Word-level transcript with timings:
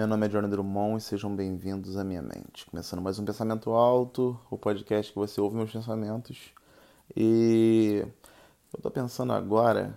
Meu 0.00 0.06
nome 0.06 0.24
é 0.24 0.28
Johnny 0.30 0.48
Drummond 0.48 0.96
e 0.96 1.00
sejam 1.02 1.36
bem-vindos 1.36 1.98
à 1.98 2.02
minha 2.02 2.22
mente. 2.22 2.64
Começando 2.64 3.02
mais 3.02 3.18
um 3.18 3.24
Pensamento 3.26 3.68
Alto, 3.72 4.40
o 4.50 4.56
podcast 4.56 5.12
que 5.12 5.18
você 5.18 5.38
ouve 5.38 5.56
meus 5.56 5.70
pensamentos. 5.70 6.54
E 7.14 8.02
eu 8.72 8.80
tô 8.80 8.90
pensando 8.90 9.34
agora. 9.34 9.92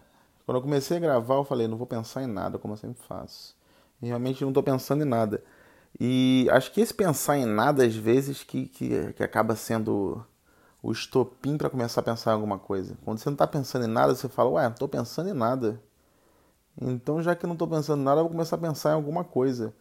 Quando 0.46 0.58
eu 0.58 0.62
comecei 0.62 0.98
a 0.98 1.00
gravar, 1.00 1.36
eu 1.36 1.46
falei, 1.46 1.70
não 1.70 1.78
vou 1.78 1.88
pensar 1.88 2.22
em 2.22 2.28
nada, 2.28 2.60
como 2.60 2.74
eu 2.74 2.78
sempre 2.78 3.02
faço. 3.02 3.56
E 4.02 4.08
realmente 4.08 4.44
não 4.44 4.52
tô 4.52 4.62
pensando 4.62 5.04
em 5.04 5.08
nada. 5.08 5.42
E 5.98 6.50
acho 6.52 6.74
que 6.74 6.82
esse 6.82 6.94
pensar 6.94 7.38
em 7.38 7.46
nada, 7.46 7.86
às 7.86 7.96
vezes, 7.96 8.44
que, 8.44 8.66
que, 8.66 9.14
que 9.14 9.24
acaba 9.24 9.56
sendo 9.56 10.22
o 10.82 10.92
estopim 10.92 11.56
para 11.56 11.70
começar 11.70 12.02
a 12.02 12.04
pensar 12.04 12.32
em 12.32 12.34
alguma 12.34 12.60
coisa. 12.60 12.98
Quando 13.06 13.20
você 13.20 13.30
não 13.30 13.38
tá 13.38 13.48
pensando 13.48 13.86
em 13.86 13.90
nada, 13.90 14.14
você 14.14 14.28
fala, 14.28 14.50
ué, 14.50 14.64
não 14.66 14.76
tô 14.76 14.90
pensando 14.90 15.30
em 15.30 15.34
nada. 15.34 15.82
Então, 16.82 17.24
já 17.24 17.38
que 17.38 17.48
não 17.48 17.54
estou 17.54 17.70
pensando 17.70 18.02
em 18.02 18.04
nada, 18.04 18.20
eu 18.20 18.26
vou 18.26 18.32
começar 18.32 18.58
a 18.58 18.60
pensar 18.60 18.90
em 18.92 18.96
alguma 18.96 19.24
coisa. 19.24 19.74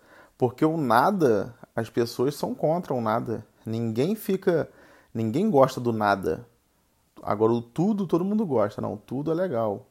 Porque 0.43 0.64
o 0.64 0.77
nada, 0.77 1.55
as 1.73 1.88
pessoas 1.88 2.34
são 2.34 2.52
contra 2.52 2.92
o 2.92 3.00
nada. 3.00 3.46
Ninguém 3.64 4.16
fica. 4.16 4.69
Ninguém 5.14 5.48
gosta 5.48 5.80
do 5.80 5.92
nada. 5.92 6.45
Agora, 7.23 7.52
o 7.52 7.62
tudo, 7.62 8.09
todo 8.09 8.24
mundo 8.24 8.45
gosta. 8.45 8.83
Não, 8.83 8.97
tudo 8.97 9.30
é 9.30 9.34
legal. 9.34 9.86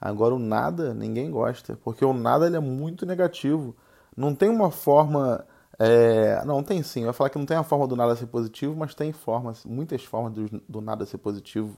Agora, 0.00 0.32
o 0.32 0.38
nada, 0.38 0.94
ninguém 0.94 1.28
gosta. 1.28 1.76
Porque 1.82 2.04
o 2.04 2.12
nada 2.12 2.46
ele 2.46 2.54
é 2.54 2.60
muito 2.60 3.04
negativo. 3.04 3.74
Não 4.16 4.32
tem 4.32 4.48
uma 4.48 4.70
forma. 4.70 5.44
É... 5.76 6.40
Não, 6.44 6.62
tem 6.62 6.84
sim. 6.84 7.00
Eu 7.00 7.06
ia 7.08 7.12
falar 7.12 7.30
que 7.30 7.38
não 7.38 7.44
tem 7.44 7.56
a 7.56 7.64
forma 7.64 7.88
do 7.88 7.96
nada 7.96 8.14
ser 8.14 8.26
positivo, 8.26 8.76
mas 8.76 8.94
tem 8.94 9.12
formas, 9.12 9.64
muitas 9.64 10.04
formas 10.04 10.32
do, 10.32 10.62
do 10.68 10.80
nada 10.80 11.04
ser 11.04 11.18
positivo. 11.18 11.76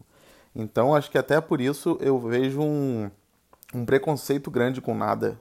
Então, 0.54 0.94
acho 0.94 1.10
que 1.10 1.16
até 1.16 1.40
por 1.40 1.62
isso 1.62 1.96
eu 1.98 2.18
vejo 2.18 2.60
um 2.60 3.10
um 3.74 3.86
preconceito 3.86 4.50
grande 4.50 4.82
com 4.82 4.94
nada. 4.94 5.40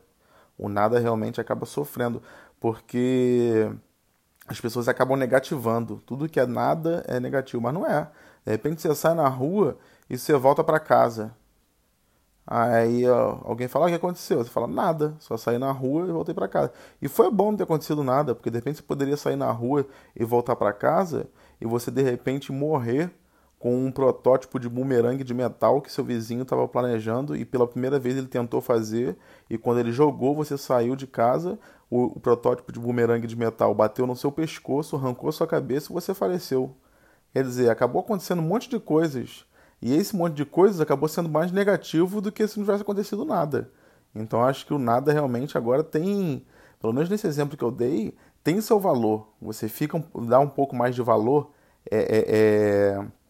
O 0.58 0.70
nada 0.70 1.00
realmente 1.00 1.42
acaba 1.42 1.66
sofrendo, 1.66 2.22
porque 2.62 3.70
as 4.48 4.62
pessoas 4.62 4.88
acabam 4.88 5.18
negativando. 5.18 6.02
Tudo 6.06 6.30
que 6.30 6.40
é 6.40 6.46
nada 6.46 7.04
é 7.08 7.20
negativo, 7.20 7.62
mas 7.62 7.74
não 7.74 7.86
é. 7.86 8.08
De 8.46 8.52
repente 8.52 8.82
você 8.82 8.96
sai 8.96 9.16
na 9.16 9.28
rua 9.28 9.78
e 10.10 10.18
você 10.18 10.34
volta 10.38 10.64
para 10.64 10.80
casa. 10.80 11.36
Aí 12.46 13.08
ó, 13.10 13.40
alguém 13.44 13.68
fala: 13.68 13.86
ah, 13.86 13.88
O 13.88 13.90
que 13.90 13.96
aconteceu? 13.96 14.38
Você 14.44 14.50
fala: 14.50 14.68
Nada, 14.68 15.16
só 15.20 15.38
saí 15.38 15.58
na 15.58 15.72
rua 15.72 16.08
e 16.08 16.12
voltei 16.12 16.36
para 16.36 16.48
casa. 16.48 16.72
E 17.02 17.08
foi 17.08 17.32
bom 17.32 17.52
não 17.52 17.58
ter 17.58 17.64
acontecido 17.64 18.04
nada, 18.04 18.36
porque 18.36 18.52
de 18.52 18.58
repente 18.58 18.78
você 18.78 18.84
poderia 18.84 19.18
sair 19.18 19.36
na 19.36 19.52
rua 19.52 19.88
e 20.16 20.24
voltar 20.24 20.56
para 20.56 20.72
casa 20.72 21.28
e 21.60 21.66
você 21.66 21.90
de 21.90 22.02
repente 22.04 22.52
morrer 22.52 23.12
com 23.62 23.86
um 23.86 23.92
protótipo 23.92 24.60
de 24.60 24.68
bumerangue 24.68 25.24
de 25.24 25.36
metal 25.36 25.84
que 25.84 25.92
seu 25.92 26.04
vizinho 26.04 26.42
estava 26.42 26.68
planejando 26.68 27.36
e 27.36 27.46
pela 27.46 27.68
primeira 27.68 28.00
vez 28.00 28.18
ele 28.18 28.26
tentou 28.26 28.60
fazer 28.60 29.16
e 29.48 29.56
quando 29.56 29.80
ele 29.80 29.92
jogou 29.92 30.34
você 30.34 30.58
saiu 30.58 30.96
de 30.96 31.06
casa 31.06 31.60
o, 31.88 32.06
o 32.06 32.20
protótipo 32.20 32.72
de 32.72 32.80
bumerangue 32.80 33.28
de 33.28 33.36
metal 33.36 33.76
bateu 33.76 34.08
no 34.08 34.16
seu 34.16 34.32
pescoço 34.32 34.96
arrancou 34.96 35.32
sua 35.32 35.46
cabeça 35.46 35.92
e 35.92 35.94
você 35.94 36.12
faleceu. 36.12 36.76
Quer 37.32 37.44
dizer 37.44 37.70
acabou 37.70 38.02
acontecendo 38.02 38.40
um 38.40 38.48
monte 38.48 38.68
de 38.68 38.80
coisas 38.80 39.46
e 39.80 39.94
esse 39.94 40.16
monte 40.16 40.34
de 40.34 40.44
coisas 40.44 40.82
acabou 40.82 41.08
sendo 41.08 41.30
mais 41.30 41.52
negativo 41.52 42.20
do 42.20 42.32
que 42.32 42.48
se 42.48 42.58
não 42.58 42.66
tivesse 42.66 42.82
acontecido 42.82 43.24
nada. 43.24 43.70
Então 44.16 44.44
acho 44.44 44.66
que 44.66 44.74
o 44.74 44.80
nada 44.80 45.14
realmente 45.14 45.56
agora 45.56 45.84
tem 45.84 46.44
pelo 46.80 46.94
menos 46.94 47.12
nesse 47.12 47.28
exemplo 47.28 47.56
que 47.56 47.64
eu 47.64 47.70
dei 47.70 48.16
tem 48.44 48.60
seu 48.60 48.80
valor. 48.80 49.28
Você 49.40 49.70
fica 49.70 50.04
dá 50.28 50.40
um 50.40 50.50
pouco 50.50 50.76
mais 50.76 50.96
de 50.96 51.04
valor 51.04 51.52
é, 51.92 52.00
é, 52.00 52.26
é 52.28 53.21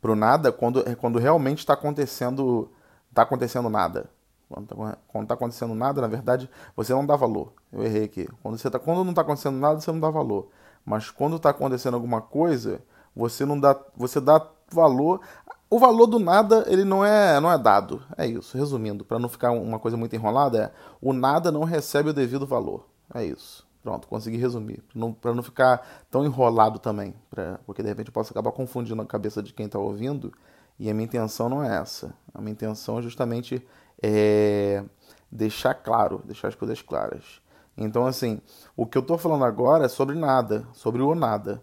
pro 0.00 0.16
nada 0.16 0.50
quando, 0.50 0.88
é 0.88 0.94
quando 0.94 1.18
realmente 1.18 1.58
está 1.58 1.74
acontecendo 1.74 2.70
tá 3.14 3.22
acontecendo 3.22 3.68
nada. 3.68 4.08
Quando 4.48 4.64
está 4.64 5.26
tá 5.26 5.34
acontecendo 5.34 5.74
nada, 5.74 6.00
na 6.00 6.08
verdade, 6.08 6.50
você 6.74 6.92
não 6.92 7.06
dá 7.06 7.14
valor. 7.14 7.52
Eu 7.72 7.84
errei 7.84 8.04
aqui. 8.04 8.28
Quando, 8.42 8.58
você 8.58 8.68
tá, 8.68 8.78
quando 8.78 9.04
não 9.04 9.10
está 9.10 9.22
acontecendo 9.22 9.56
nada, 9.56 9.80
você 9.80 9.92
não 9.92 10.00
dá 10.00 10.10
valor. 10.10 10.48
Mas 10.84 11.08
quando 11.08 11.36
está 11.36 11.50
acontecendo 11.50 11.94
alguma 11.94 12.20
coisa, 12.20 12.82
você 13.14 13.44
não 13.44 13.58
dá, 13.58 13.78
você 13.96 14.20
dá 14.20 14.44
valor. 14.72 15.20
O 15.68 15.78
valor 15.78 16.06
do 16.06 16.18
nada, 16.18 16.64
ele 16.66 16.82
não 16.82 17.04
é, 17.04 17.38
não 17.38 17.50
é 17.50 17.56
dado. 17.56 18.02
É 18.16 18.26
isso. 18.26 18.58
Resumindo, 18.58 19.04
para 19.04 19.20
não 19.20 19.28
ficar 19.28 19.52
uma 19.52 19.78
coisa 19.78 19.96
muito 19.96 20.16
enrolada, 20.16 20.58
é 20.58 20.72
o 21.00 21.12
nada 21.12 21.52
não 21.52 21.62
recebe 21.62 22.10
o 22.10 22.14
devido 22.14 22.44
valor. 22.44 22.88
É 23.14 23.24
isso. 23.24 23.64
Pronto, 23.82 24.06
consegui 24.08 24.36
resumir. 24.36 24.82
Para 25.20 25.34
não 25.34 25.42
ficar 25.42 25.86
tão 26.10 26.24
enrolado 26.24 26.78
também. 26.78 27.14
Pra, 27.30 27.58
porque 27.64 27.82
de 27.82 27.88
repente 27.88 28.08
eu 28.08 28.12
posso 28.12 28.32
acabar 28.32 28.52
confundindo 28.52 29.00
a 29.00 29.06
cabeça 29.06 29.42
de 29.42 29.52
quem 29.52 29.66
está 29.66 29.78
ouvindo. 29.78 30.32
E 30.78 30.90
a 30.90 30.94
minha 30.94 31.04
intenção 31.04 31.48
não 31.48 31.62
é 31.62 31.76
essa. 31.76 32.14
A 32.34 32.40
minha 32.40 32.52
intenção 32.52 32.98
é 32.98 33.02
justamente 33.02 33.66
é 34.02 34.84
deixar 35.30 35.74
claro, 35.74 36.22
deixar 36.24 36.48
as 36.48 36.54
coisas 36.54 36.82
claras. 36.82 37.40
Então, 37.76 38.06
assim, 38.06 38.40
o 38.76 38.86
que 38.86 38.98
eu 38.98 39.02
estou 39.02 39.16
falando 39.16 39.44
agora 39.44 39.86
é 39.86 39.88
sobre 39.88 40.16
nada, 40.16 40.66
sobre 40.72 41.02
o 41.02 41.14
nada. 41.14 41.62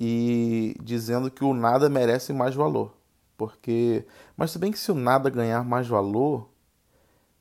E 0.00 0.76
dizendo 0.82 1.30
que 1.30 1.44
o 1.44 1.54
nada 1.54 1.88
merece 1.88 2.32
mais 2.32 2.54
valor. 2.54 2.94
Porque. 3.36 4.04
Mas 4.36 4.50
se 4.50 4.58
bem 4.58 4.72
que 4.72 4.78
se 4.78 4.90
o 4.90 4.94
nada 4.94 5.30
ganhar 5.30 5.64
mais 5.64 5.86
valor, 5.86 6.48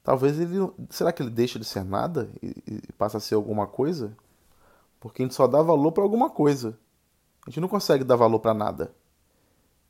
Talvez 0.07 0.40
ele. 0.40 0.72
Será 0.90 1.12
que 1.12 1.22
ele 1.22 1.29
deixa 1.29 1.59
de 1.59 1.66
ser 1.66 1.84
nada 1.84 2.29
e, 2.41 2.56
e 2.66 2.94
passa 2.94 3.18
a 3.18 3.19
ser 3.19 3.35
alguma 3.35 3.68
coisa? 3.68 4.16
Porque 5.01 5.22
a 5.22 5.25
gente 5.25 5.35
só 5.35 5.45
dá 5.45 5.62
valor 5.62 5.91
para 5.91 6.01
alguma 6.01 6.29
coisa. 6.29 6.79
A 7.45 7.50
gente 7.50 7.59
não 7.59 7.68
consegue 7.68 8.06
dar 8.06 8.16
valor 8.16 8.40
para 8.40 8.53
nada. 8.53 8.95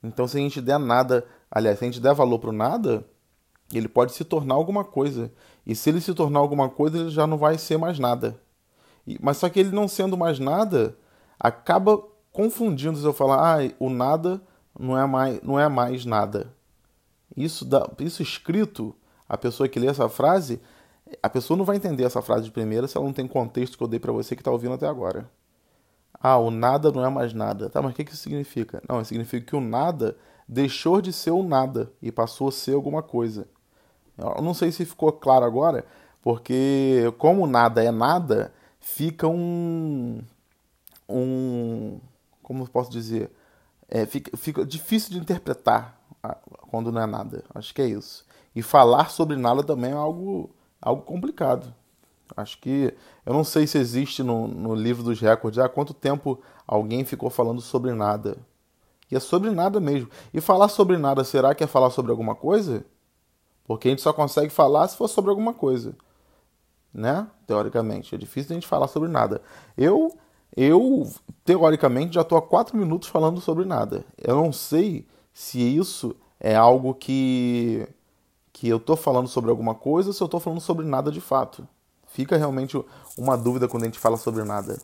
Então, 0.01 0.27
se 0.27 0.35
a 0.35 0.39
gente 0.39 0.59
der 0.59 0.79
nada, 0.79 1.23
aliás, 1.51 1.77
se 1.77 1.85
a 1.85 1.87
gente 1.87 1.99
der 2.01 2.15
valor 2.15 2.39
para 2.39 2.51
nada, 2.51 3.05
ele 3.71 3.87
pode 3.87 4.11
se 4.13 4.23
tornar 4.23 4.55
alguma 4.55 4.83
coisa. 4.83 5.31
E 5.63 5.75
se 5.75 5.91
ele 5.91 6.01
se 6.01 6.15
tornar 6.15 6.39
alguma 6.39 6.67
coisa, 6.67 6.97
ele 6.97 7.11
já 7.11 7.27
não 7.27 7.37
vai 7.37 7.59
ser 7.59 7.77
mais 7.77 7.99
nada. 7.99 8.41
E, 9.05 9.19
mas 9.21 9.37
só 9.37 9.47
que 9.47 9.59
ele 9.59 9.69
não 9.69 9.87
sendo 9.87 10.17
mais 10.17 10.39
nada, 10.39 10.97
acaba 11.39 12.01
confundindo 12.31 12.97
se 12.97 13.05
eu 13.05 13.13
falar, 13.13 13.59
ah, 13.59 13.71
o 13.77 13.87
nada 13.87 14.41
não 14.79 14.97
é 14.97 15.05
mais, 15.05 15.39
não 15.43 15.59
é 15.59 15.69
mais 15.69 16.05
nada. 16.05 16.51
Isso, 17.35 17.63
dá, 17.63 17.87
isso 17.99 18.23
escrito 18.23 18.95
a 19.27 19.37
pessoa 19.37 19.67
que 19.67 19.79
lê 19.79 19.87
essa 19.87 20.07
frase, 20.09 20.59
a 21.21 21.29
pessoa 21.29 21.57
não 21.57 21.65
vai 21.65 21.75
entender 21.75 22.03
essa 22.03 22.21
frase 22.21 22.45
de 22.45 22.51
primeira 22.51 22.87
se 22.87 22.97
ela 22.97 23.05
não 23.05 23.13
tem 23.13 23.27
contexto 23.27 23.77
que 23.77 23.83
eu 23.83 23.87
dei 23.87 23.99
para 23.99 24.11
você 24.11 24.35
que 24.35 24.41
está 24.41 24.51
ouvindo 24.51 24.73
até 24.73 24.87
agora. 24.87 25.29
Ah, 26.19 26.37
o 26.37 26.49
nada 26.49 26.91
não 26.91 27.05
é 27.05 27.09
mais 27.09 27.33
nada. 27.33 27.69
Tá, 27.69 27.81
mas 27.81 27.91
o 27.91 27.95
que, 27.95 28.03
que 28.03 28.11
isso 28.11 28.23
significa? 28.23 28.81
Não, 28.87 29.03
significa 29.03 29.45
que 29.45 29.55
o 29.55 29.61
nada 29.61 30.17
deixou 30.47 31.01
de 31.01 31.13
ser 31.13 31.31
o 31.31 31.43
nada 31.43 31.91
e 32.01 32.11
passou 32.11 32.47
a 32.49 32.51
ser 32.51 32.73
alguma 32.73 33.03
coisa. 33.03 33.47
Eu 34.17 34.41
não 34.41 34.53
sei 34.53 34.71
se 34.71 34.85
ficou 34.85 35.11
claro 35.11 35.45
agora, 35.45 35.85
porque 36.21 37.13
como 37.17 37.45
nada 37.45 37.83
é 37.83 37.91
nada, 37.91 38.51
fica 38.79 39.27
um. 39.27 40.21
um 41.07 41.99
como 42.41 42.63
eu 42.63 42.67
posso 42.67 42.89
dizer? 42.89 43.31
É, 43.87 44.05
fica, 44.05 44.35
fica 44.35 44.65
difícil 44.65 45.11
de 45.11 45.19
interpretar 45.19 46.01
quando 46.69 46.91
não 46.91 47.01
é 47.01 47.05
nada. 47.05 47.43
Acho 47.53 47.73
que 47.73 47.81
é 47.81 47.87
isso. 47.87 48.25
E 48.57 48.63
falar 48.63 49.11
sobre 49.11 49.35
nada 49.35 49.61
também 49.61 49.91
é 49.91 49.93
algo, 49.93 50.49
algo 50.81 51.03
complicado. 51.03 51.71
Acho 52.35 52.57
que. 52.57 52.91
Eu 53.23 53.31
não 53.31 53.43
sei 53.43 53.67
se 53.67 53.77
existe 53.77 54.23
no, 54.23 54.47
no 54.47 54.73
livro 54.73 55.03
dos 55.03 55.21
recordes 55.21 55.59
há 55.59 55.69
quanto 55.69 55.93
tempo 55.93 56.41
alguém 56.65 57.05
ficou 57.05 57.29
falando 57.29 57.61
sobre 57.61 57.93
nada. 57.93 58.35
E 59.11 59.15
é 59.15 59.19
sobre 59.19 59.51
nada 59.51 59.79
mesmo. 59.79 60.09
E 60.33 60.41
falar 60.41 60.69
sobre 60.69 60.97
nada, 60.97 61.23
será 61.23 61.53
que 61.53 61.63
é 61.63 61.67
falar 61.67 61.91
sobre 61.91 62.09
alguma 62.09 62.33
coisa? 62.33 62.83
Porque 63.63 63.89
a 63.89 63.91
gente 63.91 64.01
só 64.01 64.11
consegue 64.11 64.49
falar 64.49 64.87
se 64.87 64.97
for 64.97 65.07
sobre 65.07 65.29
alguma 65.29 65.53
coisa. 65.53 65.95
Né? 66.91 67.27
Teoricamente. 67.45 68.15
É 68.15 68.17
difícil 68.17 68.53
a 68.53 68.55
gente 68.55 68.65
falar 68.65 68.87
sobre 68.87 69.07
nada. 69.07 69.39
Eu, 69.77 70.17
eu 70.55 71.07
teoricamente, 71.45 72.15
já 72.15 72.21
estou 72.21 72.35
há 72.35 72.41
quatro 72.41 72.75
minutos 72.75 73.07
falando 73.07 73.39
sobre 73.39 73.65
nada. 73.65 74.03
Eu 74.17 74.35
não 74.35 74.51
sei 74.51 75.05
se 75.31 75.59
isso 75.59 76.15
é 76.39 76.55
algo 76.55 76.95
que 76.95 77.87
que 78.59 78.67
eu 78.67 78.77
estou 78.77 78.97
falando 78.97 79.27
sobre 79.27 79.51
alguma 79.51 79.75
coisa 79.75 80.09
ou 80.09 80.13
se 80.13 80.21
eu 80.21 80.25
estou 80.25 80.39
falando 80.39 80.59
sobre 80.59 80.83
nada 80.83 81.11
de 81.11 81.21
fato. 81.21 81.67
Fica 82.07 82.35
realmente 82.37 82.83
uma 83.15 83.37
dúvida 83.37 83.67
quando 83.67 83.83
a 83.83 83.85
gente 83.85 83.99
fala 83.99 84.17
sobre 84.17 84.43
nada. 84.43 84.79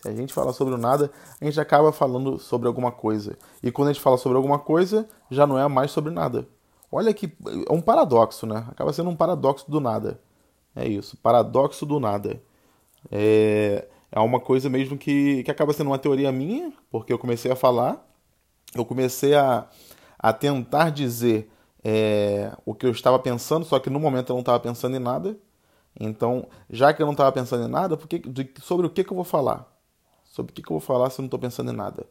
Se 0.00 0.08
a 0.08 0.14
gente 0.14 0.32
fala 0.32 0.54
sobre 0.54 0.72
o 0.72 0.78
nada, 0.78 1.10
a 1.38 1.44
gente 1.44 1.60
acaba 1.60 1.92
falando 1.92 2.38
sobre 2.38 2.66
alguma 2.66 2.90
coisa. 2.90 3.36
E 3.62 3.70
quando 3.70 3.88
a 3.88 3.92
gente 3.92 4.02
fala 4.02 4.16
sobre 4.16 4.38
alguma 4.38 4.58
coisa, 4.58 5.06
já 5.30 5.46
não 5.46 5.58
é 5.58 5.68
mais 5.68 5.90
sobre 5.90 6.10
nada. 6.10 6.48
Olha 6.90 7.12
que 7.12 7.30
é 7.68 7.70
um 7.70 7.82
paradoxo, 7.82 8.46
né? 8.46 8.64
Acaba 8.70 8.90
sendo 8.90 9.10
um 9.10 9.16
paradoxo 9.16 9.70
do 9.70 9.80
nada. 9.80 10.18
É 10.74 10.88
isso, 10.88 11.18
paradoxo 11.18 11.84
do 11.84 12.00
nada. 12.00 12.42
É, 13.12 13.86
é 14.10 14.18
uma 14.18 14.40
coisa 14.40 14.70
mesmo 14.70 14.96
que, 14.96 15.42
que 15.42 15.50
acaba 15.50 15.74
sendo 15.74 15.88
uma 15.88 15.98
teoria 15.98 16.32
minha, 16.32 16.72
porque 16.90 17.12
eu 17.12 17.18
comecei 17.18 17.52
a 17.52 17.56
falar, 17.56 18.02
eu 18.74 18.86
comecei 18.86 19.34
a, 19.34 19.68
a 20.18 20.32
tentar 20.32 20.88
dizer 20.88 21.50
é, 21.82 22.52
o 22.64 22.74
que 22.74 22.86
eu 22.86 22.90
estava 22.90 23.18
pensando, 23.18 23.64
só 23.64 23.78
que 23.78 23.90
no 23.90 24.00
momento 24.00 24.30
eu 24.30 24.34
não 24.34 24.40
estava 24.40 24.60
pensando 24.60 24.96
em 24.96 25.00
nada. 25.00 25.36
Então, 25.98 26.48
já 26.68 26.92
que 26.92 27.02
eu 27.02 27.06
não 27.06 27.12
estava 27.12 27.32
pensando 27.32 27.66
em 27.66 27.70
nada, 27.70 27.96
porque, 27.96 28.18
de, 28.18 28.52
sobre 28.60 28.86
o 28.86 28.90
que, 28.90 29.02
que 29.02 29.12
eu 29.12 29.16
vou 29.16 29.24
falar? 29.24 29.66
Sobre 30.24 30.52
o 30.52 30.54
que, 30.54 30.62
que 30.62 30.70
eu 30.70 30.78
vou 30.78 30.80
falar 30.80 31.10
se 31.10 31.20
eu 31.20 31.22
não 31.22 31.26
estou 31.26 31.40
pensando 31.40 31.72
em 31.72 31.76
nada? 31.76 32.06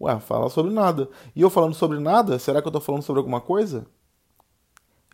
Ué, 0.00 0.18
falar 0.20 0.48
sobre 0.50 0.72
nada. 0.72 1.08
E 1.34 1.40
eu 1.40 1.50
falando 1.50 1.74
sobre 1.74 1.98
nada, 1.98 2.38
será 2.38 2.60
que 2.60 2.68
eu 2.68 2.70
estou 2.70 2.82
falando 2.82 3.02
sobre 3.02 3.20
alguma 3.20 3.40
coisa? 3.40 3.86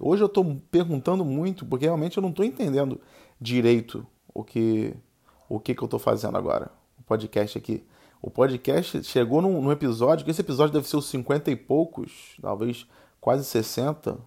Hoje 0.00 0.22
eu 0.22 0.26
estou 0.26 0.60
perguntando 0.70 1.24
muito, 1.24 1.64
porque 1.64 1.86
realmente 1.86 2.16
eu 2.16 2.22
não 2.22 2.30
estou 2.30 2.44
entendendo 2.44 3.00
direito 3.40 4.06
o 4.32 4.42
que, 4.42 4.94
o 5.48 5.60
que, 5.60 5.74
que 5.74 5.82
eu 5.82 5.86
estou 5.86 6.00
fazendo 6.00 6.36
agora. 6.36 6.70
O 6.98 7.02
podcast 7.02 7.56
aqui. 7.56 7.84
O 8.20 8.30
podcast 8.30 9.04
chegou 9.04 9.40
num, 9.40 9.62
num, 9.62 9.70
episódio, 9.70 10.24
que 10.24 10.30
esse 10.30 10.40
episódio 10.40 10.72
deve 10.72 10.88
ser 10.88 10.96
os 10.96 11.06
50 11.06 11.50
e 11.50 11.56
poucos, 11.56 12.36
talvez 12.40 12.86
quase 13.24 13.42
60, 13.46 14.18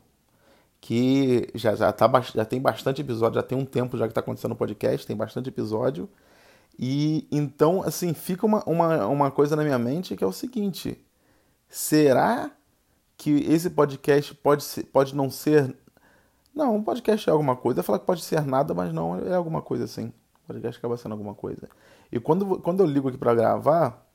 que 0.82 1.52
já, 1.54 1.76
já, 1.76 1.94
tá, 1.94 2.10
já 2.22 2.44
tem 2.44 2.60
bastante 2.60 3.00
episódio, 3.00 3.36
já 3.36 3.44
tem 3.44 3.56
um 3.56 3.64
tempo 3.64 3.96
já 3.96 4.06
que 4.06 4.12
está 4.12 4.22
acontecendo 4.22 4.54
o 4.54 4.56
podcast, 4.56 5.06
tem 5.06 5.16
bastante 5.16 5.50
episódio. 5.50 6.10
E 6.80 7.28
então, 7.32 7.84
assim, 7.84 8.12
fica 8.16 8.44
uma, 8.44 8.64
uma, 8.66 9.06
uma 9.06 9.30
coisa 9.30 9.56
na 9.56 9.64
minha 9.64 9.78
mente 9.78 10.16
que 10.16 10.24
é 10.24 10.28
o 10.28 10.32
seguinte: 10.32 11.00
será 11.70 12.50
que 13.16 13.30
esse 13.52 13.70
podcast 13.70 14.34
pode, 14.34 14.64
ser, 14.64 14.86
pode 14.86 15.16
não 15.16 15.30
ser. 15.30 15.76
Não, 16.56 16.76
um 16.76 16.84
podcast 16.84 17.30
é 17.30 17.32
alguma 17.32 17.56
coisa. 17.56 17.84
Falar 17.84 18.00
que 18.00 18.06
pode 18.06 18.24
ser 18.24 18.42
nada, 18.42 18.74
mas 18.74 18.92
não, 18.92 19.20
é 19.20 19.36
alguma 19.36 19.62
coisa 19.62 19.84
assim. 19.84 20.08
O 20.44 20.48
podcast 20.48 20.80
acaba 20.80 20.98
sendo 20.98 21.12
alguma 21.12 21.36
coisa. 21.36 21.70
E 22.12 22.20
quando, 22.20 22.60
quando 22.62 22.80
eu 22.80 22.88
ligo 22.88 23.10
aqui 23.10 23.18
para 23.18 23.36
gravar, 23.36 24.08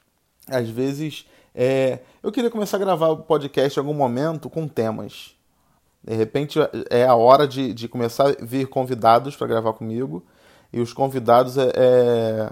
às 0.48 0.68
vezes 0.68 1.24
é, 1.54 2.00
eu 2.22 2.32
queria 2.32 2.50
começar 2.50 2.76
a 2.76 2.80
gravar 2.80 3.08
o 3.08 3.18
podcast 3.18 3.78
em 3.78 3.80
algum 3.80 3.94
momento 3.94 4.48
com 4.48 4.66
temas. 4.66 5.36
De 6.02 6.14
repente 6.14 6.58
é 6.90 7.04
a 7.04 7.14
hora 7.14 7.46
de, 7.46 7.72
de 7.72 7.88
começar 7.88 8.30
a 8.30 8.44
vir 8.44 8.66
convidados 8.68 9.36
para 9.36 9.46
gravar 9.46 9.72
comigo. 9.74 10.24
E 10.72 10.80
os 10.80 10.92
convidados 10.92 11.58
é, 11.58 11.70
é 11.74 12.50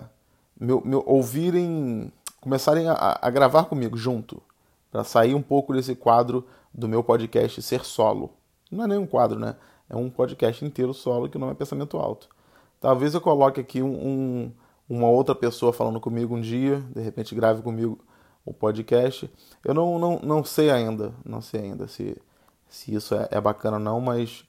me, 0.58 0.81
me 0.85 1.02
ouvirem, 1.06 2.12
começarem 2.41 2.88
a, 2.88 3.19
a 3.20 3.31
gravar 3.31 3.64
comigo 3.64 3.97
junto. 3.97 4.43
Para 4.93 5.05
sair 5.05 5.35
um 5.35 5.43
pouco 5.43 5.73
desse 5.73 5.94
quadro 5.94 6.46
do 6.73 6.88
meu 6.88 7.03
podcast 7.03 7.62
ser 7.62 7.85
solo. 7.85 8.31
Não 8.70 8.85
é 8.85 8.87
nem 8.87 8.99
um 8.99 9.06
quadro, 9.06 9.38
né? 9.38 9.56
É 9.88 9.96
um 9.96 10.11
podcast 10.11 10.64
inteiro 10.64 10.93
solo 10.93 11.29
que 11.29 11.38
não 11.38 11.50
é 11.50 11.55
pensamento 11.55 11.96
alto. 11.96 12.29
Talvez 12.81 13.14
eu 13.14 13.20
coloque 13.20 13.61
aqui 13.61 13.82
um, 13.82 13.93
um, 13.93 14.53
uma 14.88 15.08
outra 15.08 15.35
pessoa 15.35 15.73
falando 15.73 16.00
comigo 16.00 16.35
um 16.35 16.41
dia, 16.41 16.82
de 16.94 17.00
repente 17.00 17.35
grave 17.35 17.62
comigo 17.62 17.99
o 18.44 18.52
podcast. 18.52 19.31
Eu 19.64 19.75
não, 19.75 19.98
não, 19.98 20.19
não 20.20 20.44
sei 20.44 20.70
ainda, 20.70 21.12
não 21.25 21.40
sei 21.40 21.60
ainda 21.62 21.87
se, 21.88 22.16
se 22.69 22.94
isso 22.94 23.14
é, 23.14 23.28
é 23.31 23.40
bacana 23.40 23.76
ou 23.76 23.82
não, 23.82 24.00
mas 24.00 24.44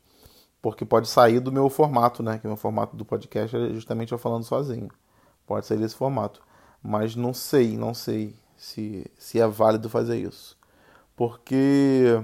porque 0.61 0.85
pode 0.85 1.07
sair 1.07 1.39
do 1.39 1.51
meu 1.51 1.69
formato, 1.69 2.21
né? 2.21 2.37
Que 2.37 2.45
o 2.45 2.49
meu 2.49 2.57
formato 2.57 2.95
do 2.95 3.03
podcast 3.03 3.55
é 3.55 3.73
justamente 3.73 4.11
eu 4.11 4.17
falando 4.17 4.43
sozinho. 4.43 4.89
Pode 5.45 5.65
sair 5.65 5.77
desse 5.79 5.95
formato. 5.95 6.41
Mas 6.83 7.15
não 7.15 7.33
sei, 7.33 7.77
não 7.77 7.93
sei 7.93 8.35
se, 8.55 9.05
se 9.17 9.39
é 9.39 9.47
válido 9.47 9.89
fazer 9.89 10.17
isso. 10.17 10.57
Porque 11.15 12.23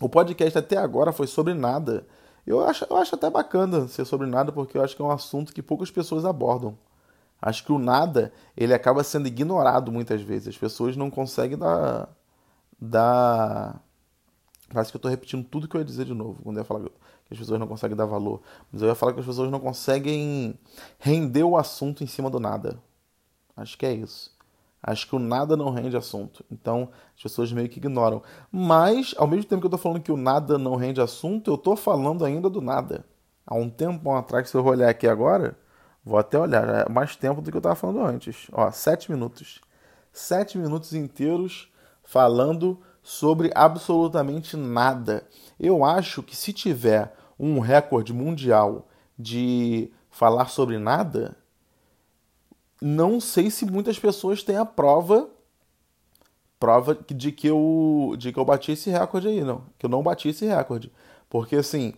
o 0.00 0.08
podcast 0.08 0.58
até 0.58 0.76
agora 0.76 1.12
foi 1.12 1.26
sobre 1.26 1.54
nada. 1.54 2.06
Eu 2.46 2.60
acho, 2.64 2.86
eu 2.88 2.96
acho 2.96 3.14
até 3.14 3.30
bacana 3.30 3.88
ser 3.88 4.04
sobre 4.04 4.26
nada, 4.26 4.52
porque 4.52 4.76
eu 4.76 4.82
acho 4.82 4.94
que 4.94 5.02
é 5.02 5.04
um 5.04 5.10
assunto 5.10 5.52
que 5.52 5.62
poucas 5.62 5.90
pessoas 5.90 6.24
abordam. 6.24 6.76
Acho 7.42 7.64
que 7.64 7.72
o 7.72 7.78
nada, 7.78 8.32
ele 8.56 8.72
acaba 8.72 9.02
sendo 9.02 9.26
ignorado 9.26 9.90
muitas 9.90 10.22
vezes. 10.22 10.48
As 10.48 10.56
pessoas 10.56 10.96
não 10.96 11.10
conseguem 11.10 11.58
dar... 11.58 12.08
dar... 12.80 13.82
Parece 14.72 14.92
que 14.92 14.96
eu 14.96 15.00
estou 15.00 15.10
repetindo 15.10 15.44
tudo 15.44 15.66
que 15.66 15.76
eu 15.76 15.80
ia 15.80 15.84
dizer 15.84 16.04
de 16.04 16.14
novo, 16.14 16.40
quando 16.42 16.56
eu 16.56 16.60
ia 16.60 16.64
falar 16.64 16.80
que 16.80 16.90
as 17.32 17.38
pessoas 17.38 17.58
não 17.58 17.66
conseguem 17.66 17.96
dar 17.96 18.06
valor. 18.06 18.40
Mas 18.70 18.80
eu 18.80 18.88
ia 18.88 18.94
falar 18.94 19.12
que 19.12 19.20
as 19.20 19.26
pessoas 19.26 19.50
não 19.50 19.58
conseguem 19.58 20.58
render 21.00 21.42
o 21.42 21.56
assunto 21.56 22.04
em 22.04 22.06
cima 22.06 22.30
do 22.30 22.38
nada. 22.38 22.78
Acho 23.56 23.76
que 23.76 23.84
é 23.84 23.92
isso. 23.92 24.30
Acho 24.80 25.08
que 25.08 25.16
o 25.16 25.18
nada 25.18 25.56
não 25.56 25.70
rende 25.70 25.96
assunto. 25.96 26.44
Então, 26.50 26.90
as 27.16 27.22
pessoas 27.22 27.52
meio 27.52 27.68
que 27.68 27.78
ignoram. 27.78 28.22
Mas, 28.50 29.14
ao 29.18 29.26
mesmo 29.26 29.44
tempo 29.44 29.60
que 29.60 29.66
eu 29.66 29.68
estou 29.68 29.78
falando 29.78 30.02
que 30.02 30.12
o 30.12 30.16
nada 30.16 30.58
não 30.58 30.76
rende 30.76 31.00
assunto, 31.00 31.50
eu 31.50 31.56
estou 31.56 31.76
falando 31.76 32.24
ainda 32.24 32.48
do 32.48 32.60
nada. 32.60 33.04
Há 33.46 33.54
um 33.56 33.68
tempo 33.68 34.12
atrás, 34.12 34.48
se 34.48 34.56
eu 34.56 34.64
olhar 34.64 34.88
aqui 34.88 35.06
agora, 35.06 35.58
vou 36.04 36.18
até 36.18 36.38
olhar, 36.38 36.86
é 36.86 36.88
mais 36.88 37.16
tempo 37.16 37.40
do 37.40 37.50
que 37.50 37.56
eu 37.56 37.60
estava 37.60 37.74
falando 37.74 38.04
antes. 38.04 38.48
Ó, 38.52 38.70
sete 38.70 39.10
minutos. 39.10 39.60
Sete 40.12 40.58
minutos 40.58 40.92
inteiros 40.92 41.72
falando 42.02 42.80
sobre 43.02 43.50
absolutamente 43.54 44.56
nada. 44.56 45.26
Eu 45.58 45.84
acho 45.84 46.22
que 46.22 46.36
se 46.36 46.52
tiver 46.52 47.14
um 47.38 47.58
recorde 47.58 48.12
mundial 48.12 48.88
de 49.18 49.90
falar 50.10 50.48
sobre 50.48 50.78
nada, 50.78 51.36
não 52.80 53.20
sei 53.20 53.50
se 53.50 53.64
muitas 53.64 53.98
pessoas 53.98 54.42
têm 54.42 54.56
a 54.56 54.66
prova 54.66 55.28
prova 56.58 56.96
de 57.08 57.32
que 57.32 57.48
eu 57.48 58.14
de 58.16 58.32
que 58.32 58.38
eu 58.38 58.44
bati 58.44 58.70
esse 58.70 58.88
recorde 58.88 59.26
aí, 59.26 59.42
não, 59.42 59.64
que 59.76 59.86
eu 59.86 59.90
não 59.90 60.00
bati 60.00 60.28
esse 60.28 60.46
recorde, 60.46 60.92
porque 61.28 61.56
assim, 61.56 61.94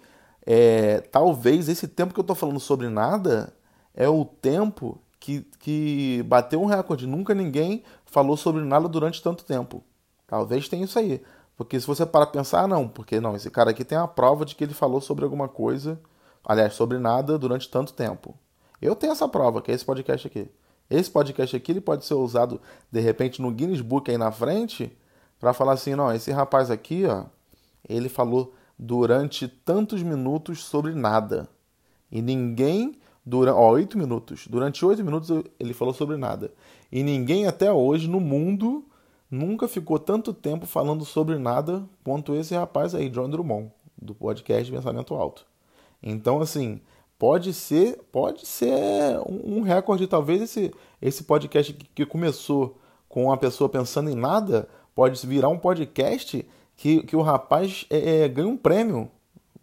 é, 0.47 1.01
talvez 1.01 1.69
esse 1.69 1.87
tempo 1.87 2.15
que 2.15 2.21
eu 2.21 2.25
tô 2.25 2.35
falando 2.35 2.59
sobre 2.59 2.89
nada 2.89 3.53
é 3.95 4.09
o 4.09 4.25
tempo 4.25 4.99
que, 5.21 5.47
que 5.59 6.23
bateu 6.27 6.61
um 6.61 6.67
recorde. 6.67 7.07
Nunca 7.07 7.35
ninguém 7.35 7.83
falou 8.05 8.37
sobre 8.37 8.63
nada 8.63 8.89
durante 8.89 9.23
tanto 9.23 9.45
tempo. 9.45 9.83
Talvez 10.27 10.69
tenha 10.69 10.85
isso 10.85 10.99
aí. 10.99 11.23
Porque 11.57 11.79
se 11.79 11.87
você 11.87 12.05
para 12.05 12.27
pensar, 12.27 12.67
não, 12.67 12.89
porque 12.89 13.21
não, 13.21 13.37
esse 13.37 13.51
cara 13.51 13.71
aqui 13.71 13.85
tem 13.85 13.97
a 13.97 14.09
prova 14.09 14.45
de 14.45 14.55
que 14.55 14.65
ele 14.65 14.75
falou 14.75 15.01
sobre 15.01 15.25
alguma 15.25 15.49
coisa, 15.49 16.01
aliás, 16.45 16.75
sobre 16.75 16.99
nada 16.99 17.39
durante 17.39 17.71
tanto 17.71 17.93
tempo. 17.93 18.35
Eu 18.83 18.97
tenho 18.97 19.13
essa 19.13 19.29
prova, 19.29 19.63
que 19.63 19.71
é 19.71 19.75
esse 19.75 19.85
podcast 19.85 20.27
aqui. 20.27 20.51
Esse 20.91 21.11
podcast 21.11 21.57
aqui 21.57 21.73
ele 21.73 21.81
pode 21.81 22.05
ser 22.05 22.15
usado 22.15 22.61
de 22.91 23.01
repente 23.01 23.41
no 23.41 23.51
Guinness 23.51 23.81
Book 23.81 24.11
aí 24.11 24.19
na 24.19 24.31
frente 24.31 24.95
para 25.41 25.53
falar 25.53 25.73
assim, 25.73 25.95
não, 25.95 26.13
esse 26.13 26.31
rapaz 26.31 26.71
aqui, 26.71 27.07
ó, 27.07 27.25
ele 27.89 28.09
falou 28.09 28.55
durante 28.79 29.49
tantos 29.49 30.03
minutos 30.03 30.65
sobre 30.65 30.93
nada. 30.93 31.49
E 32.11 32.21
ninguém 32.21 32.99
durante, 33.25 33.57
ó, 33.57 33.71
oito 33.73 33.99
minutos. 33.99 34.47
Durante 34.49 34.85
oito 34.85 35.05
minutos 35.05 35.31
ele 35.59 35.75
falou 35.75 35.95
sobre 35.95 36.17
nada. 36.17 36.53
E 36.91 37.03
ninguém 37.03 37.47
até 37.47 37.73
hoje 37.73 38.09
no 38.09 38.21
mundo 38.21 38.85
nunca 39.31 39.67
ficou 39.67 39.99
tanto 39.99 40.33
tempo 40.33 40.67
falando 40.67 41.05
sobre 41.05 41.39
nada 41.39 41.85
quanto 42.05 42.35
esse 42.35 42.55
rapaz 42.55 42.95
aí, 42.95 43.09
John 43.09 43.29
Drummond, 43.29 43.71
do 44.01 44.15
podcast 44.15 44.71
Pensamento 44.71 45.15
Alto. 45.15 45.47
Então, 46.03 46.41
assim, 46.41 46.81
pode 47.19 47.53
ser 47.55 47.99
pode 48.13 48.47
ser 48.47 49.19
um, 49.27 49.63
recorde 49.63 50.07
talvez 50.07 50.43
esse 50.43 50.73
esse 51.01 51.25
podcast 51.25 51.73
que, 51.73 52.05
começou 52.05 52.79
com 53.09 53.25
uma 53.25 53.37
pessoa 53.37 53.69
pensando 53.69 54.11
em 54.11 54.15
nada 54.15 54.69
pode 54.95 55.25
virar 55.27 55.49
um 55.49 55.59
podcast 55.59 56.47
que, 56.77 57.03
que 57.03 57.17
o 57.17 57.23
rapaz 57.23 57.87
é, 57.89 58.25
é, 58.25 58.29
ganha 58.29 58.49
um 58.49 58.57
prêmio 58.57 59.11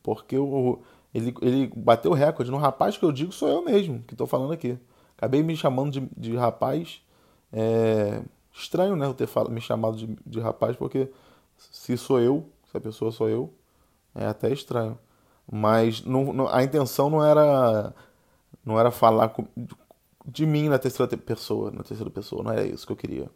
porque 0.02 0.38
o, 0.38 0.80
ele, 1.14 1.34
ele 1.42 1.72
bateu 1.76 2.12
o 2.12 2.14
recorde 2.14 2.52
no 2.52 2.58
rapaz 2.58 2.98
que 2.98 3.06
eu 3.06 3.12
digo 3.12 3.32
sou 3.32 3.50
eu 3.50 3.64
mesmo 3.64 4.02
que 4.04 4.14
estou 4.14 4.28
falando 4.28 4.54
aqui 4.54 4.78
acabei 5.18 5.44
me 5.44 5.56
chamando 5.56 5.92
de, 5.92 6.10
de 6.18 6.36
rapaz 6.36 7.02
é, 7.52 8.22
estranho 8.54 8.96
né 8.96 9.06
eu 9.06 9.14
ter 9.14 9.28
me 9.50 9.62
chamado 9.62 9.98
de, 9.98 10.18
de 10.26 10.40
rapaz 10.40 10.76
porque 10.76 11.10
se 11.58 11.98
sou 11.98 12.20
eu 12.20 12.50
se 12.70 12.78
a 12.78 12.82
pessoa 12.82 13.12
sou 13.12 13.30
eu 13.30 13.54
é 14.16 14.26
até 14.26 14.52
estranho 14.52 14.98
mas 15.52 16.04
não, 16.04 16.32
não, 16.32 16.48
a 16.48 16.64
intenção 16.64 17.10
não 17.10 17.24
era 17.24 17.94
não 18.64 18.80
era 18.80 18.92
falar 18.92 19.30
com, 19.30 19.46
de 20.26 20.46
mim 20.46 20.70
na 20.70 20.78
terceira 20.78 21.18
pessoa, 21.18 21.72
na 21.72 21.84
terceira 21.84 22.10
pessoa, 22.10 22.44
não 22.44 22.52
era 22.52 22.66
isso 22.66 22.86
que 22.86 22.92
eu 22.92 22.98
queria. 22.98 23.30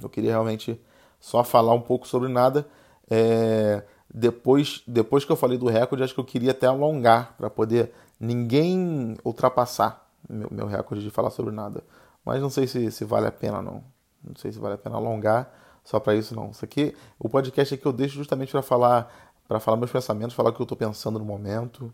Eu 0.00 0.08
queria 0.08 0.30
realmente 0.30 0.80
só 1.18 1.44
falar 1.44 1.74
um 1.74 1.80
pouco 1.80 2.06
sobre 2.06 2.28
nada. 2.28 2.66
É, 3.10 3.82
depois, 4.12 4.82
depois 4.86 5.24
que 5.24 5.32
eu 5.32 5.36
falei 5.36 5.56
do 5.56 5.66
recorde, 5.66 6.02
acho 6.02 6.14
que 6.14 6.20
eu 6.20 6.24
queria 6.24 6.50
até 6.50 6.66
alongar 6.66 7.34
para 7.36 7.48
poder 7.48 7.92
ninguém 8.18 9.16
ultrapassar 9.24 10.06
meu, 10.28 10.48
meu 10.50 10.66
recorde 10.66 11.02
de 11.02 11.10
falar 11.10 11.30
sobre 11.30 11.54
nada. 11.54 11.82
Mas 12.24 12.40
não 12.40 12.50
sei 12.50 12.66
se, 12.66 12.90
se 12.90 13.04
vale 13.04 13.26
a 13.26 13.32
pena 13.32 13.62
não. 13.62 13.82
Não 14.22 14.36
sei 14.36 14.52
se 14.52 14.58
vale 14.58 14.74
a 14.74 14.78
pena 14.78 14.96
alongar 14.96 15.52
só 15.84 15.98
para 15.98 16.14
isso 16.14 16.34
não. 16.34 16.50
Isso 16.50 16.64
aqui, 16.64 16.94
o 17.18 17.28
podcast 17.28 17.74
aqui 17.74 17.86
eu 17.86 17.92
deixo 17.92 18.16
justamente 18.16 18.52
para 18.52 18.62
falar 18.62 19.30
para 19.48 19.58
falar 19.58 19.76
meus 19.76 19.90
pensamentos, 19.90 20.36
falar 20.36 20.50
o 20.50 20.52
que 20.52 20.60
eu 20.60 20.64
estou 20.64 20.78
pensando 20.78 21.18
no 21.18 21.24
momento, 21.24 21.92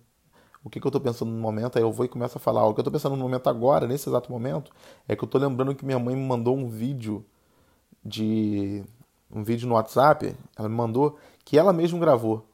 o 0.62 0.68
que, 0.68 0.78
que 0.78 0.87
eu 0.87 0.90
estou 0.90 1.00
pensando 1.00 1.30
no 1.30 1.40
momento, 1.40 1.78
aí 1.78 1.82
eu 1.82 1.90
vou 1.90 2.04
e 2.04 2.08
começo 2.08 2.37
a 2.37 2.40
falar. 2.40 2.66
O 2.66 2.75
que 2.75 2.80
eu 2.80 2.82
estou 2.82 2.92
pensando 2.92 3.16
no 3.16 3.23
momento 3.23 3.49
agora, 3.49 3.87
nesse 3.87 4.11
exato 4.11 4.30
momento, 4.30 4.73
é 5.08 5.16
que 5.16 5.25
eu 5.25 5.26
estou 5.26 5.40
lembrando 5.40 5.75
que 5.75 5.82
minha 5.82 5.99
mãe 5.99 6.14
me 6.14 6.26
mandou 6.26 6.54
um 6.54 6.68
vídeo 6.68 7.25
de. 8.04 8.85
um 9.30 9.42
vídeo 9.42 9.66
no 9.66 9.75
WhatsApp, 9.75 10.37
ela 10.54 10.68
me 10.68 10.75
mandou, 10.75 11.18
que 11.47 11.57
ela 11.57 11.73
mesma 11.73 11.99
gravou. 12.00 12.45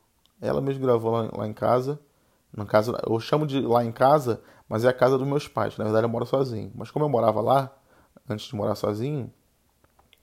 Ela 0.41 0.61
mesma 0.61 0.83
gravou 0.83 1.11
lá, 1.11 1.31
lá 1.35 1.49
em 1.49 1.53
casa. 1.55 1.99
Na 2.55 2.67
casa. 2.67 2.93
Eu 3.09 3.19
chamo 3.19 3.47
de 3.47 3.59
lá 3.63 3.83
em 3.83 3.91
casa, 3.91 4.43
mas 4.69 4.85
é 4.85 4.89
a 4.89 4.93
casa 4.93 5.17
dos 5.17 5.27
meus 5.27 5.49
pais. 5.49 5.77
Na 5.79 5.85
verdade, 5.85 6.05
eu 6.05 6.11
moro 6.11 6.27
sozinho. 6.27 6.71
Mas 6.75 6.91
como 6.91 7.07
eu 7.07 7.09
morava 7.09 7.41
lá, 7.41 7.75
antes 8.29 8.47
de 8.47 8.55
morar 8.55 8.75
sozinho, 8.75 9.33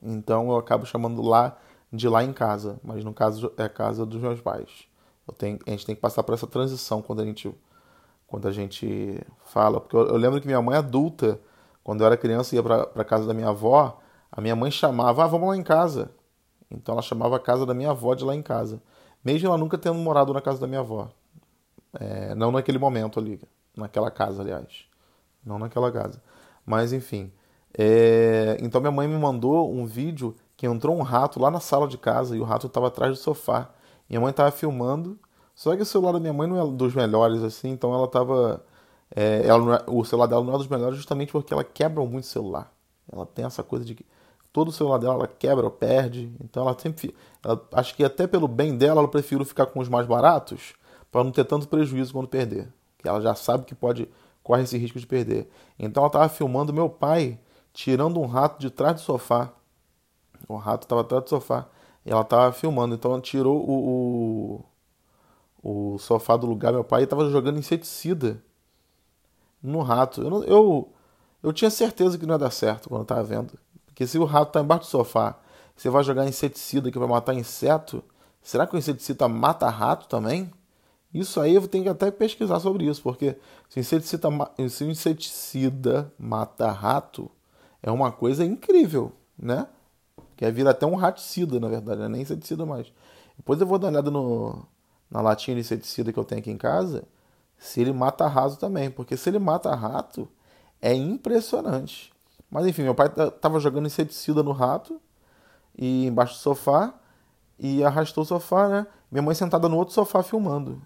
então 0.02 0.52
eu 0.52 0.58
acabo 0.58 0.86
chamando 0.86 1.20
lá 1.24 1.58
de 1.92 2.08
lá 2.08 2.24
em 2.24 2.32
casa, 2.32 2.80
mas 2.84 3.04
no 3.04 3.12
caso 3.12 3.52
é 3.58 3.64
a 3.64 3.70
casa 3.70 4.06
dos 4.06 4.22
meus 4.22 4.40
pais. 4.40 4.88
Tenho, 5.38 5.58
a 5.66 5.72
gente 5.72 5.86
tem 5.86 5.96
que 5.96 6.02
passar 6.02 6.22
por 6.22 6.34
essa 6.34 6.46
transição 6.46 7.02
quando 7.02 7.22
a 7.24 7.26
gente, 7.26 7.52
quando 8.28 8.48
a 8.48 8.52
gente 8.52 9.20
fala. 9.46 9.82
Porque 9.82 9.96
eu, 9.96 10.08
eu 10.10 10.16
lembro 10.16 10.40
que 10.40 10.46
minha 10.46 10.62
mãe 10.62 10.78
adulta, 10.78 11.40
quando 11.84 12.02
eu 12.02 12.06
era 12.06 12.16
criança 12.16 12.56
ia 12.56 12.62
para 12.62 12.88
a 12.96 13.04
casa 13.04 13.26
da 13.26 13.34
minha 13.34 13.50
avó, 13.50 14.00
a 14.32 14.40
minha 14.40 14.56
mãe 14.56 14.70
chamava, 14.70 15.24
ah, 15.24 15.28
vamos 15.28 15.50
lá 15.50 15.58
em 15.58 15.64
casa. 15.64 16.12
Então 16.72 16.94
ela 16.94 17.02
chamava 17.02 17.36
a 17.36 17.40
casa 17.40 17.66
da 17.66 17.74
minha 17.74 17.92
avó 17.92 18.14
de 18.14 18.24
lá 18.24 18.36
em 18.36 18.42
casa. 18.42 18.82
Mesmo 19.24 19.48
ela 19.48 19.58
nunca 19.58 19.78
tendo 19.78 19.96
morado 19.96 20.34
na 20.34 20.42
casa 20.42 20.60
da 20.60 20.68
minha 20.68 20.80
avó. 20.80 21.10
É, 22.00 22.36
não 22.36 22.52
naquele 22.52 22.78
momento 22.78 23.20
ali, 23.20 23.42
naquela 23.76 24.12
casa, 24.12 24.42
aliás. 24.42 24.86
Não 25.46 25.58
naquela 25.58 25.92
casa. 25.92 26.22
Mas 26.66 26.94
enfim. 26.94 27.32
É... 27.78 28.58
Então 28.62 28.82
minha 28.82 28.92
mãe 28.92 29.08
me 29.08 29.18
mandou 29.18 29.72
um 29.72 29.86
vídeo 29.86 30.36
que 30.56 30.68
entrou 30.68 30.98
um 30.98 31.02
rato 31.02 31.40
lá 31.40 31.50
na 31.50 31.60
sala 31.60 31.88
de 31.88 31.98
casa 31.98 32.36
e 32.36 32.40
o 32.40 32.44
rato 32.44 32.68
estava 32.68 32.88
atrás 32.88 33.12
do 33.12 33.18
sofá. 33.18 33.70
Minha 34.10 34.22
mãe 34.22 34.32
estava 34.32 34.52
filmando, 34.52 35.18
só 35.56 35.76
que 35.76 35.82
o 35.82 35.86
celular 35.86 36.14
da 36.14 36.20
minha 36.20 36.34
mãe 36.34 36.48
não 36.48 36.60
é 36.60 36.72
dos 36.72 36.94
melhores 36.96 37.44
assim, 37.44 37.70
então 37.70 37.94
ela 37.94 38.06
estava 38.06 38.64
é, 39.16 39.48
ela 39.48 39.78
é, 39.78 39.84
o 39.88 40.04
celular 40.04 40.28
dela 40.28 40.44
não 40.44 40.54
é 40.54 40.58
dos 40.58 40.68
melhores 40.68 40.98
justamente 40.98 41.32
porque 41.32 41.54
ela 41.54 41.64
quebra 41.64 42.04
muito 42.06 42.26
o 42.26 42.28
celular. 42.28 42.72
Ela 43.12 43.26
tem 43.26 43.46
essa 43.46 43.64
coisa 43.64 43.84
de 43.86 43.96
que 43.96 44.06
todo 44.52 44.70
o 44.70 44.72
celular 44.72 44.98
dela 44.98 45.16
ela 45.16 45.28
quebra 45.28 45.66
ou 45.66 45.72
perde. 45.72 46.32
Então 46.44 46.64
ela 46.64 46.78
sempre. 46.78 47.16
Ela, 47.44 47.62
acho 47.74 47.96
que 47.96 48.04
até 48.04 48.28
pelo 48.28 48.48
bem 48.48 48.78
dela, 48.78 49.02
ela 49.02 49.08
prefere 49.08 49.44
ficar 49.46 49.68
com 49.68 49.80
os 49.80 49.90
mais 49.90 50.08
baratos 50.08 50.74
para 51.12 51.24
não 51.24 51.32
ter 51.32 51.46
tanto 51.46 51.68
prejuízo 51.68 52.14
quando 52.14 52.28
perder. 52.28 52.68
Que 52.98 53.08
ela 53.08 53.22
já 53.22 53.36
sabe 53.36 53.66
que 53.66 53.76
pode 53.76 54.08
corre 54.44 54.64
esse 54.64 54.78
risco 54.78 55.00
de 55.00 55.08
perder. 55.08 55.50
Então 55.78 56.02
ela 56.02 56.08
estava 56.10 56.30
filmando 56.30 56.74
meu 56.74 56.90
pai 56.90 57.40
tirando 57.72 58.20
um 58.20 58.26
rato 58.26 58.60
de 58.60 58.70
trás 58.70 58.96
do 58.96 59.02
sofá. 59.02 59.54
O 60.48 60.56
rato 60.56 60.84
estava 60.84 61.02
atrás 61.02 61.24
do 61.24 61.30
sofá. 61.30 61.68
E 62.06 62.12
ela 62.12 62.22
estava 62.22 62.52
filmando. 62.52 62.96
Então 62.96 63.12
ela 63.12 63.22
tirou 63.22 63.58
o, 63.58 64.66
o, 65.64 65.94
o 65.94 66.00
sofá 66.00 66.36
do 66.36 66.48
lugar. 66.48 66.74
Meu 66.74 66.84
pai 66.84 67.04
estava 67.04 67.30
jogando 67.30 67.60
inseticida 67.60 68.44
no 69.62 69.82
rato. 69.82 70.22
Eu, 70.22 70.44
eu, 70.44 70.94
eu 71.44 71.54
tinha 71.54 71.70
certeza 71.70 72.18
que 72.18 72.26
não 72.26 72.36
ia 72.36 72.40
dar 72.40 72.52
certo 72.52 72.90
quando 72.90 73.02
eu 73.02 73.06
tava 73.06 73.24
vendo. 73.24 73.54
Porque 74.00 74.08
se 74.08 74.18
o 74.18 74.24
rato 74.24 74.54
tá 74.54 74.62
embaixo 74.62 74.86
do 74.86 74.92
sofá, 74.92 75.38
você 75.76 75.90
vai 75.90 76.02
jogar 76.06 76.26
inseticida 76.26 76.90
que 76.90 76.98
vai 76.98 77.06
matar 77.06 77.34
inseto, 77.34 78.02
será 78.42 78.66
que 78.66 78.74
o 78.74 78.80
inseticida 78.80 79.28
mata 79.28 79.70
rato 79.70 80.08
também? 80.08 80.50
Isso 81.14 81.42
aí 81.42 81.56
eu 81.56 81.68
tenho 81.68 81.84
que 81.84 81.90
até 81.90 82.10
pesquisar 82.10 82.62
sobre 82.62 82.86
isso, 82.86 83.04
porque 83.04 83.36
se 83.68 83.82
inseticida, 83.82 84.30
se 84.70 84.86
inseticida 84.86 86.14
mata 86.18 86.72
rato, 86.72 87.30
é 87.84 87.92
uma 87.92 88.10
coisa 88.10 88.46
incrível, 88.46 89.12
né? 89.38 89.68
Que 90.38 90.46
é 90.46 90.52
vir 90.52 90.66
até 90.66 90.86
um 90.86 90.96
raticida, 90.96 91.60
na 91.60 91.68
verdade, 91.68 92.00
não 92.00 92.06
é 92.06 92.10
nem 92.10 92.22
inseticida 92.22 92.66
mais. 92.66 92.90
Depois 93.36 93.60
eu 93.60 93.68
vou 93.68 93.78
dar 93.78 93.88
uma 93.88 93.92
olhada 93.96 94.10
no, 94.10 94.66
na 95.12 95.20
latinha 95.20 95.56
de 95.56 95.60
inseticida 95.60 96.14
que 96.14 96.20
eu 96.20 96.24
tenho 96.24 96.40
aqui 96.40 96.52
em 96.52 96.58
casa 96.58 97.04
se 97.58 97.82
ele 97.82 97.92
mata 97.92 98.26
rato 98.28 98.56
também, 98.56 98.90
porque 98.90 99.18
se 99.18 99.30
ele 99.30 99.40
mata 99.40 99.76
rato, 99.76 100.26
é 100.82 100.94
impressionante. 100.94 102.14
Mas 102.50 102.66
enfim, 102.66 102.84
meu 102.84 102.96
pai 102.96 103.08
estava 103.08 103.60
jogando 103.60 103.86
inseticida 103.86 104.42
no 104.42 104.52
rato 104.52 105.00
e 105.78 106.06
embaixo 106.08 106.34
do 106.34 106.40
sofá 106.40 106.94
e 107.60 107.84
arrastou 107.84 108.24
o 108.24 108.26
sofá, 108.26 108.68
né? 108.68 108.88
Minha 109.12 109.22
mãe 109.22 109.36
sentada 109.36 109.68
no 109.70 109.78
outro 109.78 109.94
sofá 109.94 110.24
filmando. 110.24 110.82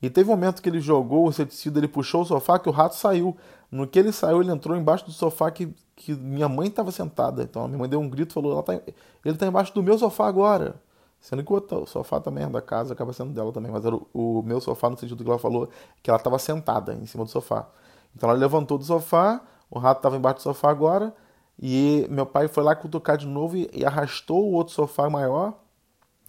E 0.00 0.10
teve 0.10 0.28
um 0.28 0.32
momento 0.32 0.60
que 0.60 0.68
ele 0.68 0.80
jogou 0.80 1.26
o 1.26 1.28
inseticida, 1.30 1.78
ele 1.78 1.86
puxou 1.88 2.22
o 2.22 2.24
sofá 2.24 2.58
que 2.58 2.68
o 2.68 2.72
rato 2.72 2.96
saiu. 2.96 3.36
No 3.70 3.86
que 3.86 3.98
ele 3.98 4.10
saiu, 4.10 4.40
ele 4.42 4.50
entrou 4.50 4.76
embaixo 4.76 5.04
do 5.04 5.12
sofá 5.12 5.50
que, 5.50 5.72
que 5.94 6.12
minha 6.14 6.48
mãe 6.48 6.68
estava 6.68 6.90
sentada. 6.90 7.42
Então 7.42 7.66
minha 7.68 7.78
mãe 7.78 7.88
deu 7.88 8.00
um 8.00 8.08
grito 8.08 8.32
falou: 8.32 8.60
tá, 8.62 8.74
ele 8.74 8.94
está 9.24 9.46
embaixo 9.46 9.72
do 9.72 9.82
meu 9.82 9.96
sofá 9.96 10.26
agora. 10.26 10.74
Sendo 11.20 11.44
que 11.44 11.52
o 11.52 11.86
sofá 11.86 12.20
também 12.20 12.42
é 12.42 12.48
da 12.48 12.60
casa, 12.60 12.94
acaba 12.94 13.12
sendo 13.12 13.32
dela 13.32 13.52
também. 13.52 13.70
Mas 13.70 13.84
era 13.84 13.94
o, 13.94 14.08
o 14.12 14.42
meu 14.42 14.60
sofá, 14.60 14.90
no 14.90 14.98
sentido 14.98 15.22
que 15.22 15.30
ela 15.30 15.38
falou 15.38 15.68
que 16.02 16.10
ela 16.10 16.16
estava 16.16 16.36
sentada 16.36 16.94
em 16.94 17.06
cima 17.06 17.24
do 17.24 17.30
sofá. 17.30 17.68
Então 18.14 18.28
ela 18.28 18.36
levantou 18.36 18.76
do 18.76 18.84
sofá, 18.84 19.40
o 19.72 19.78
rato 19.78 20.00
estava 20.00 20.18
embaixo 20.18 20.40
do 20.40 20.42
sofá 20.42 20.70
agora, 20.70 21.14
e 21.58 22.06
meu 22.10 22.26
pai 22.26 22.46
foi 22.46 22.62
lá 22.62 22.76
cutucar 22.76 23.16
de 23.16 23.26
novo 23.26 23.56
e, 23.56 23.70
e 23.72 23.86
arrastou 23.86 24.44
o 24.44 24.52
outro 24.52 24.74
sofá 24.74 25.08
maior. 25.08 25.54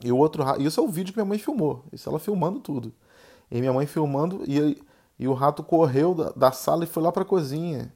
E 0.02 0.14
o 0.14 0.18
outro 0.18 0.44
rato. 0.44 0.62
Isso 0.62 0.80
é 0.80 0.84
o 0.84 0.88
vídeo 0.88 1.12
que 1.12 1.20
minha 1.20 1.26
mãe 1.26 1.38
filmou. 1.38 1.84
Isso 1.92 2.08
ela 2.08 2.20
filmando 2.20 2.62
tudo. 2.62 2.94
E 3.52 3.60
minha 3.60 3.74
mãe 3.74 3.86
filmando, 3.86 4.44
e, 4.48 4.82
e 5.20 5.28
o 5.28 5.34
rato 5.34 5.62
correu 5.62 6.16
da, 6.16 6.32
da 6.32 6.52
sala 6.54 6.86
e 6.86 6.88
foi 6.88 7.04
lá 7.04 7.12
para 7.12 7.24
a 7.24 7.26
cozinha. 7.26 7.94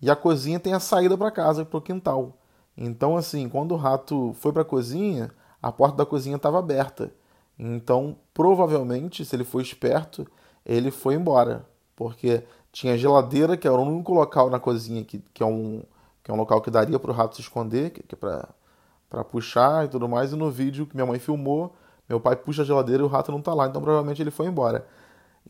E 0.00 0.10
a 0.10 0.16
cozinha 0.16 0.58
tem 0.58 0.72
a 0.72 0.80
saída 0.80 1.18
para 1.18 1.30
casa, 1.30 1.66
para 1.66 1.78
o 1.78 1.82
quintal. 1.82 2.38
Então, 2.74 3.14
assim, 3.14 3.46
quando 3.46 3.72
o 3.72 3.76
rato 3.76 4.32
foi 4.40 4.52
para 4.54 4.62
a 4.62 4.64
cozinha, 4.64 5.30
a 5.62 5.70
porta 5.70 5.98
da 5.98 6.06
cozinha 6.06 6.36
estava 6.36 6.58
aberta. 6.58 7.12
Então, 7.58 8.16
provavelmente, 8.32 9.22
se 9.22 9.36
ele 9.36 9.44
foi 9.44 9.62
esperto, 9.62 10.26
ele 10.64 10.90
foi 10.90 11.14
embora. 11.14 11.66
Porque 11.94 12.42
tinha 12.72 12.96
geladeira, 12.96 13.56
que 13.56 13.66
era 13.66 13.76
o 13.76 13.82
único 13.82 14.12
local 14.12 14.50
na 14.50 14.60
cozinha 14.60 15.04
que, 15.04 15.18
que, 15.32 15.42
é, 15.42 15.46
um, 15.46 15.82
que 16.22 16.30
é 16.30 16.34
um 16.34 16.36
local 16.36 16.60
que 16.60 16.70
daria 16.70 16.98
para 16.98 17.10
o 17.10 17.14
rato 17.14 17.36
se 17.36 17.42
esconder, 17.42 17.90
que, 17.90 18.02
que 18.02 18.14
é 18.14 18.18
para 18.18 19.24
puxar 19.24 19.84
e 19.86 19.88
tudo 19.88 20.08
mais. 20.08 20.32
E 20.32 20.36
no 20.36 20.50
vídeo 20.50 20.86
que 20.86 20.94
minha 20.94 21.06
mãe 21.06 21.18
filmou, 21.18 21.74
meu 22.08 22.20
pai 22.20 22.36
puxa 22.36 22.62
a 22.62 22.64
geladeira 22.64 23.02
e 23.02 23.06
o 23.06 23.08
rato 23.08 23.32
não 23.32 23.38
está 23.38 23.54
lá. 23.54 23.66
Então, 23.66 23.82
provavelmente, 23.82 24.22
ele 24.22 24.30
foi 24.30 24.46
embora. 24.46 24.86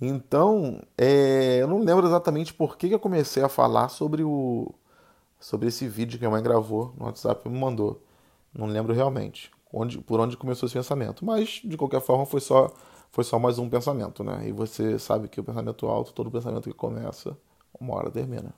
Então, 0.00 0.82
é, 0.96 1.58
eu 1.60 1.68
não 1.68 1.80
lembro 1.80 2.06
exatamente 2.06 2.54
por 2.54 2.76
que, 2.76 2.88
que 2.88 2.94
eu 2.94 3.00
comecei 3.00 3.42
a 3.42 3.48
falar 3.48 3.88
sobre 3.88 4.22
o 4.22 4.72
sobre 5.40 5.68
esse 5.68 5.86
vídeo 5.86 6.18
que 6.18 6.26
a 6.26 6.30
mãe 6.30 6.42
gravou 6.42 6.92
no 6.98 7.06
WhatsApp 7.06 7.42
e 7.46 7.50
me 7.50 7.58
mandou. 7.58 8.02
Não 8.52 8.66
lembro 8.66 8.92
realmente 8.92 9.50
onde, 9.72 9.98
por 9.98 10.18
onde 10.20 10.36
começou 10.36 10.66
esse 10.66 10.74
pensamento. 10.74 11.24
Mas, 11.24 11.60
de 11.64 11.76
qualquer 11.76 12.00
forma, 12.00 12.26
foi 12.26 12.40
só, 12.40 12.70
foi 13.10 13.24
só 13.24 13.38
mais 13.38 13.58
um 13.58 13.68
pensamento, 13.68 14.22
né? 14.24 14.48
E 14.48 14.52
você 14.52 14.98
sabe 14.98 15.28
que 15.28 15.40
o 15.40 15.44
pensamento 15.44 15.86
alto, 15.86 16.12
todo 16.12 16.30
pensamento 16.30 16.68
que 16.70 16.74
começa, 16.76 17.36
uma 17.80 17.94
hora 17.94 18.10
termina. 18.10 18.54